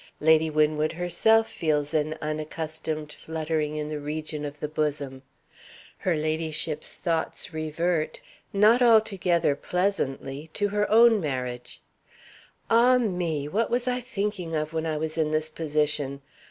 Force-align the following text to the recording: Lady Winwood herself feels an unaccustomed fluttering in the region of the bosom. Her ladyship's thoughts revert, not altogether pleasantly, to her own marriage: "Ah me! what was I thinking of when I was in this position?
Lady 0.19 0.49
Winwood 0.49 0.93
herself 0.93 1.47
feels 1.47 1.93
an 1.93 2.17
unaccustomed 2.23 3.13
fluttering 3.13 3.75
in 3.75 3.87
the 3.87 3.99
region 3.99 4.45
of 4.45 4.59
the 4.59 4.67
bosom. 4.67 5.21
Her 5.99 6.15
ladyship's 6.15 6.95
thoughts 6.95 7.53
revert, 7.53 8.19
not 8.51 8.81
altogether 8.81 9.55
pleasantly, 9.55 10.49
to 10.55 10.69
her 10.69 10.89
own 10.89 11.19
marriage: 11.19 11.81
"Ah 12.67 12.97
me! 12.97 13.47
what 13.47 13.69
was 13.69 13.87
I 13.87 14.01
thinking 14.01 14.55
of 14.55 14.73
when 14.73 14.87
I 14.87 14.97
was 14.97 15.19
in 15.19 15.29
this 15.29 15.49
position? 15.51 16.23